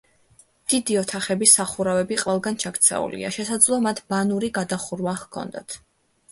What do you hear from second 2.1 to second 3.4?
ყველგან ჩაქცეულია,